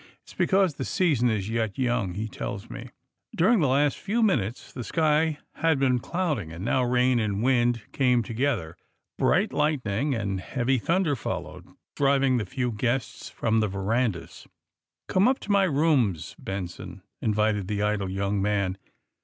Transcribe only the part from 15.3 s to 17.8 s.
to my rooms, Benson, ''invited